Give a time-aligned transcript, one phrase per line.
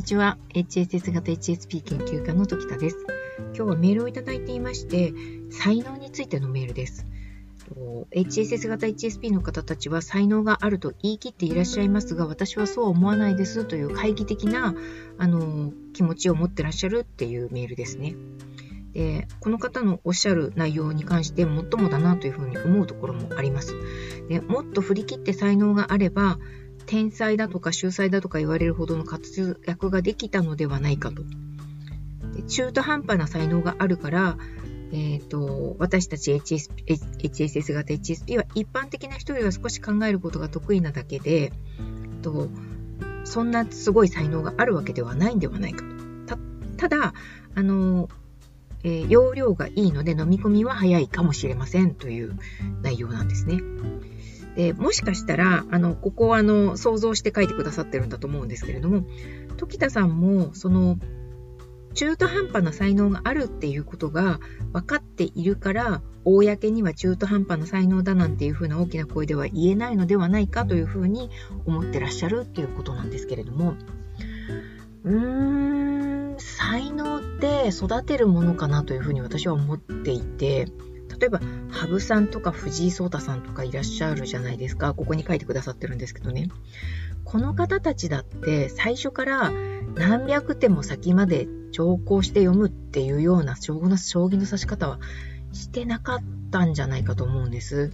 [0.00, 0.38] にちは。
[0.54, 3.04] HSS 型 HSP 研究家の時田です。
[3.54, 5.12] 今日はメールをいただいていまして、
[5.50, 7.06] 才能についてのメールです。
[8.10, 14.74] HSS 型 HSP の方たちは才能があると言い切っていらっしゃいますが、私はそうは思わないですという懐疑的な
[15.18, 18.16] あの気持ちを持ってらっしゃるっていうメールですね。
[18.94, 23.74] でこの方のおっしゃる内容に関して最もだなというふうに思うところもあります。
[24.30, 26.38] でもっと振り切って才能があれば
[26.90, 31.22] 天才だとか秀才だとか言われるほどの活躍ができたのではないかと。
[32.48, 34.36] 中途半端な才能があるから、
[34.90, 36.68] えーと、私たち HS
[37.18, 41.52] HSS 型 HSP は一般的な人よりは少し考えることが得意なだけで、
[42.22, 42.48] と
[43.22, 45.84] そんなすごい才能があるわけではないんではないか
[46.26, 46.38] と。
[46.76, 47.14] ただ、
[47.54, 48.08] あの
[48.82, 52.36] えー、容量がいいので飲み込みは早いかもしれませんという
[52.82, 53.60] 内容なんですね。
[54.56, 59.04] でもしかしたら、あの、ここはあの、想像して書いてくださってるんだと思うんですけれども、
[59.56, 60.98] 時田さんも、その、
[61.94, 64.38] 中途半端な才能があるっていうことが
[64.72, 71.30] 分かっているから、公には中途半端な才能だなんていうふうな大きな声では言えないのではないかというふうに
[71.66, 73.74] 思ってらっしゃるっていうことなんですけれども、
[75.04, 80.68] うーん、才能って育てるものかなというふうに私は思っていて、
[81.20, 81.40] 例えば
[81.70, 86.48] 羽生さんとか藤井聡太さんとかいらっしゃるじゃないですかここに書いてくださってるんですけどね
[87.24, 89.52] この方たちだって最初から
[89.94, 94.98] 何百手も先まで長考して読むっていうような将棋の指し方は
[95.52, 96.18] してなかっ
[96.50, 97.90] たんじゃないかと思うんです。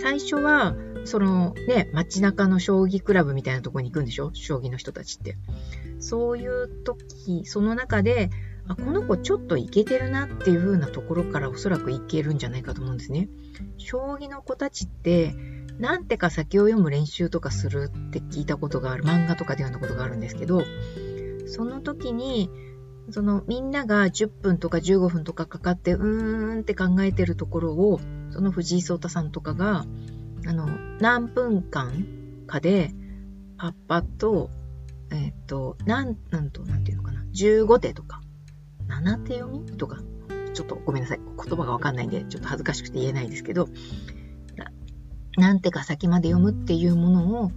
[0.00, 4.30] 最初は、そのね、街中の将棋クラブみたいなとこに行くんでしょ？
[4.32, 5.36] 将棋の人たちって。
[5.98, 8.30] そういう時、その中で、
[8.68, 13.28] あこの子ちょっといけてるなっていう風なところからおそらくいけるんじゃないかと思うんですね。
[13.78, 15.34] 将棋の子たちって、
[15.78, 20.62] なんてか先を読む練習とかするって聞いたことがある、漫画とかで読んだことがあるんですけど、
[21.46, 22.50] その時に、
[23.10, 28.00] そのみんなが10分とか15分とかかかってうーんって考えてるところを
[28.30, 29.86] その藤井聡太さんとかが
[30.46, 30.66] あの
[31.00, 32.06] 何分間
[32.46, 32.92] かで
[33.56, 34.50] パッパッと
[35.10, 38.20] えっ、となんなんとなんていうのかな15手とか
[38.88, 39.98] 7手読みとか、
[40.54, 41.20] ちょっとごめんなさい。
[41.20, 43.68] 言葉がわかんないんで、ちょっと恥ずかしくて言えないですけど、
[45.36, 47.52] 何手か先まで読むっていうものを、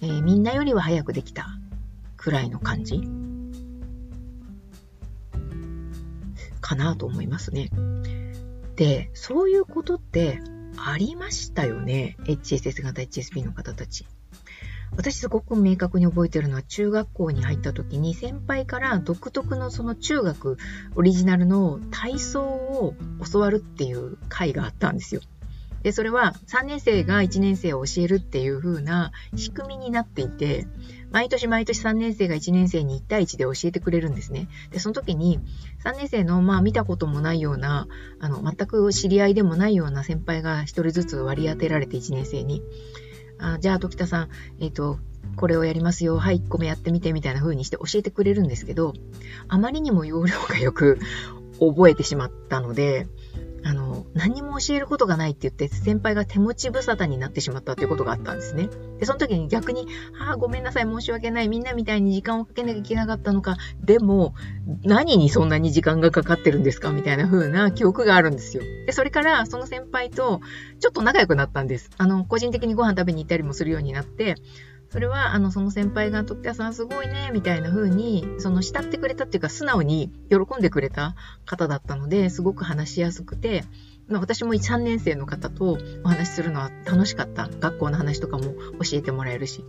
[0.00, 1.46] えー、みんなよりは早くできた
[2.16, 3.00] くらいの感じ？
[6.60, 7.70] かなと思いますね。
[8.74, 10.40] で、そういうことって
[10.76, 14.06] ありましたよね？HSS 型 HSP の方たち。
[14.96, 20.58] 私すごく明確に覚えてるのは中学校に入った時に先輩から独特のその中学
[20.94, 22.94] オリジナルの体操を
[23.32, 25.22] 教わるっていう会があったんですよ。
[25.82, 30.66] で、それは3年生が1年生を教えるっていう風な仕組みになっていて、
[31.10, 34.48] 毎年毎年3年生が1年生に1対1で教えてくれるんですね。
[34.70, 35.40] で、その時に
[35.84, 37.88] 3年生のまあ見たこともないような、
[38.20, 42.62] あの、全く知り合いでもないような先輩が1人ずつ割り当てられて1年生に、
[43.42, 44.28] あじゃあ、時田さん、
[44.60, 44.98] えっ、ー、と、
[45.36, 46.18] これをやりますよ。
[46.18, 48.94] はい、1個目やってみて、みたいな風にして教えてくれるんですけど、
[49.48, 50.98] あまりにも容量がよく
[51.58, 53.08] 覚えてしまったので、
[53.64, 58.68] あの、何も教えることがないって言って、先輩が手持ち無沙汰になってしまったっていうことがあったんですね。
[58.98, 59.86] で、その時に逆に、
[60.20, 64.34] ああ、ごめんなさい、申し訳ない、みんなみたいに時間をかけなきゃいけなかったのか、でも、
[64.82, 66.90] 何にそんなに時間がかかってるんですか？
[66.90, 68.62] みたいな風な記憶があるんですよ。
[68.86, 70.40] で、それから、その先輩と、
[70.80, 71.90] ちょっと仲良くなったんです。
[71.98, 74.34] あの、個人的にご飯食べに行ったりもするようになって、
[74.92, 81.16] それは、あの、その先輩が、時田さんすごいね、みたいな風に、その、慕ってくれたっていうか、素直に喜んでくれた
[81.46, 83.64] 方だったので、すごく話しやすくて、
[84.10, 87.48] 私も3年生の方とお話しするのは楽しかった。
[87.48, 89.64] 学校の話とかも教えてもらえるし。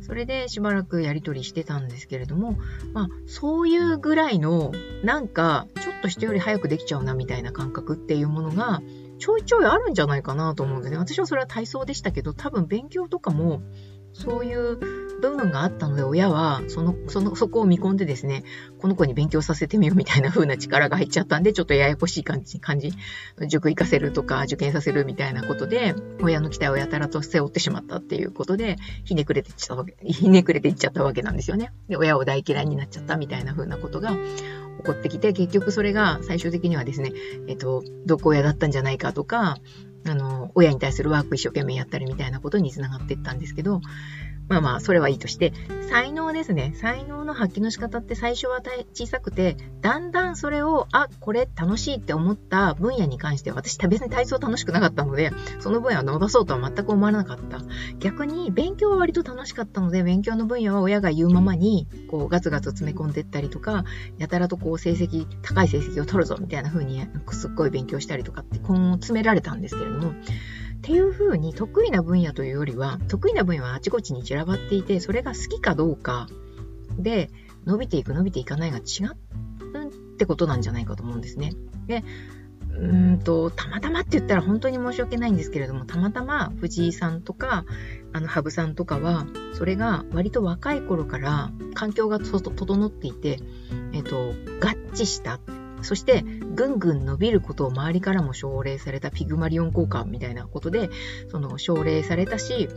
[0.00, 2.58] それでしばらくやりとりしてたんですけれども、
[2.92, 4.72] まあ、そういうぐらいの、
[5.04, 8.82] なんか、ちょっと人より早くできちゃうなみたいな感覚っていうものが、
[9.20, 10.96] ちょいちょいあるんじゃないかなと思うんですね。
[10.96, 13.62] 私はそれは体操でしたけど、多分勉強とかも、
[14.12, 14.76] そういう
[15.20, 18.42] 部分があったので、親は、その、その、そこを見込んでですね、
[18.78, 22.92] この子に勉強させてみようみたいな風な力が入っちゃったんで、ちょっとややこしい感じ、感じ。
[23.46, 31.72] 塾行かせるとか、受験させるみたいなことで、親の期待をやたらと背負ってしまったっていうことで、ひねくれていっちゃったわけ、ひねくれていっちゃったわけなんですよね。
[31.88, 34.16] で、親を大嫌いになっちゃったみたいな風なことが、
[34.80, 37.12] 起こってきて、結局それが最終的にはですね、
[37.46, 39.58] えっと、毒親だったんじゃないかとか、
[40.06, 43.80] あの、親に対するワーク一生懸命やったりみたいなことにつながっていったんですけど、
[44.50, 45.52] まあまあ、それはいいとして、
[45.88, 46.72] 才能ですね。
[46.74, 48.60] 才能の発揮の仕方って最初は
[48.92, 55.30] 小さくて、だんだんそれを、あ、これ楽しいって思った分野に関しては、私別に体操楽しくなかったので、
[55.60, 57.60] その分野を伸ばそうとは全く思わなかった。
[58.00, 63.84] 逆に、勉強は割と楽しかったので、勉強の分野は親が言うままに、こう、ガツガツ詰め込んでったりとか、
[64.18, 70.12] やたらとこう、成績、高い成績を取るぞ、みたいな風に、すっごい勉強したりとかって、今後詰められたんですけれども、
[70.80, 76.26] っていう風に得意な分野というよりは、得意な分野はあちこちに散らばっていて、それが好きかどうか
[76.98, 77.30] で、
[77.66, 81.52] 伸びていく伸びていかないが違うってことなんじゃないかと思うんですね。
[81.86, 82.02] で、
[82.78, 87.66] うんと、たまたまって言ったら本当に申し訳ないんですけれども、たまたま藤井さんとか、
[88.14, 93.38] あの、羽生さんとかは、それが割と若い頃から環境が整っていて、
[93.92, 94.16] えっと、
[94.60, 95.40] 合致した
[95.82, 100.90] そして、ぐんぐん伸びることを周りからも奨励されたピグマリオン効果みたいなことで、
[101.28, 102.68] その奨励されたし、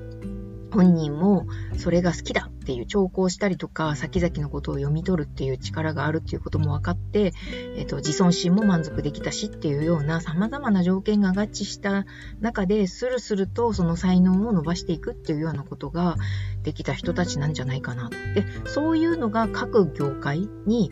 [0.73, 1.45] 本人も
[1.77, 7.33] それが好きだっていう兆候したりとか、先々のことを読み取るっていう力があるっていうことも分かって、
[7.77, 12.05] えっ、と、自尊心も満足できたしっていうような様々な条件が合致した
[12.39, 16.17] 中で、スルスルとその才能を伸ばしていくっていうようなことが
[16.63, 18.17] できた人たちなんじゃないかなと。
[18.33, 20.91] で、そういうのが各業界に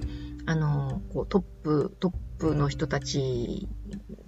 [0.51, 3.69] あの、こうトップ、トップの人たち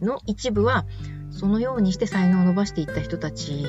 [0.02, 0.86] の一部は、
[1.32, 3.66] そのようにして才能を伸ばしていった人たち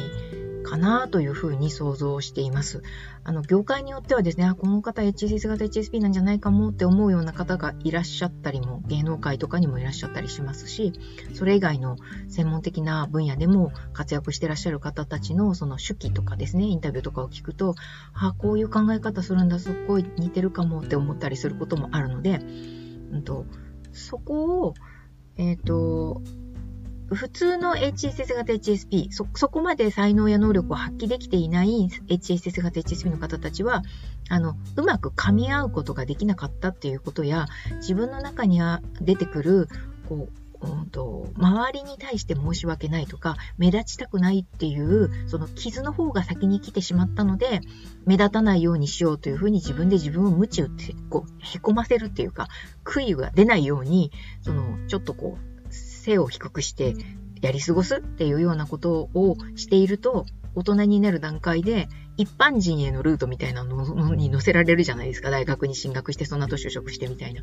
[0.65, 2.83] かなというふうに想像しています。
[3.23, 10.93] あの、業界によってはですね、あ、この方 HSS 型 HSP なんじゃないかもって思うような方がいらっしゃったりも、芸能界とかにもいらっしゃったりしますし、
[11.35, 11.97] それ以外の
[12.29, 17.75] 専門的な分野でも活躍してらっしゃる方たちのその手記とかですね、インタビューとかを聞くと、
[18.15, 22.41] あ、こういう考え方するんだ、すっごい似てるかもって思ったりすることもあるので、
[23.13, 23.47] うんと、
[23.93, 24.75] そこを、
[25.37, 26.23] えっ、ー、と、
[27.09, 33.83] 普通の HSS 型 HSP そ、そこまで才能や能力を発揮できていない HSS 型 HSP の方たちは、
[34.29, 37.47] あの、うまく噛み合うことができなかったっていうことや、
[37.77, 39.69] 自分の中には出てくる、
[40.09, 47.61] こう、うんと、周りに対して申し訳ないとか、目立ちたくないっていう、その傷の方が先に来てしまったので、
[48.07, 52.49] 目立たないようにしようというふうに自分で自分を無知打って、こう、へこませるっていうか、
[52.85, 54.11] 悔いが出ないように、
[54.43, 55.54] その、ちょっとこう、
[56.05, 56.95] 背を低くして
[57.41, 65.31] やり過ごすっていうようなことをしていると、大人になる段階で、一般人へのルートみたいなのに乗せられるじゃないですか。
[65.31, 67.43] 大学に進学して、その後就職してみたいな。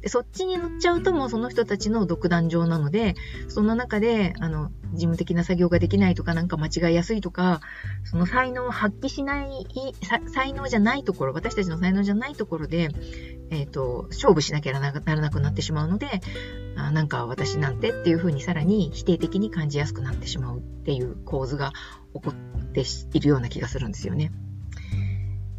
[0.00, 3.16] で、そっちに乗っちゃうともうその人たちの独壇場なので、
[3.48, 7.60] その中で、あの、事務的な作業ができないとか、なんか間違いやすいとか、
[8.04, 9.66] その才能を発揮しない、
[10.32, 12.90] 才能じゃないところ、私たちの才能じゃないところで、
[13.50, 16.20] えっ、ー、と、勝負しなきゃならなくなってしまうので、
[16.76, 21.72] あなんか私なんてっていうふうにさらに否定的に感じやすくなってしまうっていう構図が
[22.14, 24.32] 起こっているような気がするんですよね。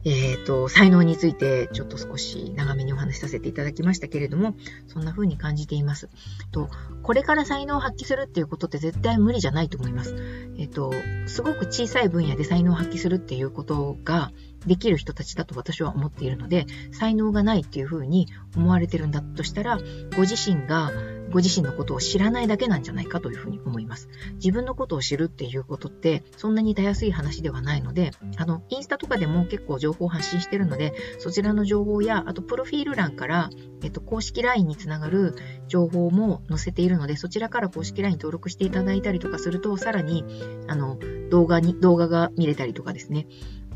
[0.06, 4.56] えっ、ー、と、才能についてちょっと少し長めにお話しさせていただきましたけれども、
[4.88, 6.10] そんな風に感じています。
[6.51, 6.69] と、
[7.04, 10.16] これから才能を発揮するっていうことって絶対無理じゃないと思います。
[10.57, 10.92] えっ、ー、と、
[11.27, 14.31] すごく小さい分野で才能を発揮するっていうことが
[14.65, 19.80] できる人たちだと私は思っているので、才能がないっていう風に思われてるんだとしたら、
[20.15, 20.92] ご自身が
[21.33, 24.07] ご自身のことを知らないだけなんじゃないかというふうに思います。
[24.36, 33.50] 自分のことを知るっていうことってそんなにたやすい話ではないので、あの、インスタとかでも結構情報を発信してるので、そちらの情報や、あとプロフィール欄から、
[33.81, 35.36] えっと、公式 LINE につながる
[35.68, 40.24] 情報も載せているので、そちらから公式 LINE 登録していただいたりとかすると、さらに、
[40.68, 40.99] あの、
[41.31, 43.26] 動画に、動画が見れたりとかですね、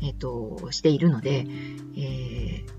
[0.02, 1.46] えっと、しているので、
[1.96, 2.78] えー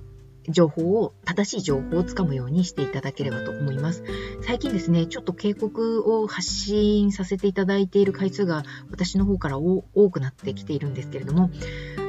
[0.52, 4.04] 情報を、正しい情報をつかむようにしていただければと思います。
[4.42, 11.52] 最近ですね、ちょっと警告を発信させていただいている回数が私の方から多くなってきているんですけれども、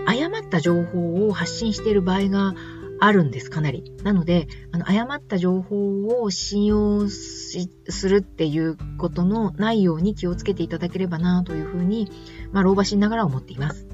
[0.06, 2.54] 誤った情報を発信している場合が
[3.02, 3.92] あるんです、かなり。
[4.02, 7.68] なので、あの、誤った情報を信用す
[8.08, 12.10] るっていうことのないように気をつけていただければなというふうに、
[12.52, 13.89] まあ、老婆しながら思っています。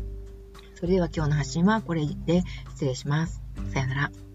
[0.87, 3.43] それでは今日の発信はこれで失礼します。
[3.75, 4.26] さよなら。